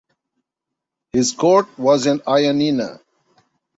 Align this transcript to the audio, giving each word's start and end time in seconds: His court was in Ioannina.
His 1.11 1.31
court 1.31 1.77
was 1.77 2.07
in 2.07 2.21
Ioannina. 2.21 3.01